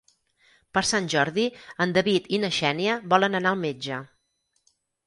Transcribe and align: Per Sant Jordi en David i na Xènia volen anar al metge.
Per 0.77 0.81
Sant 0.91 1.09
Jordi 1.15 1.45
en 1.87 1.93
David 1.99 2.33
i 2.39 2.43
na 2.47 2.53
Xènia 2.59 2.99
volen 3.15 3.43
anar 3.43 3.55
al 3.57 3.63
metge. 3.71 4.05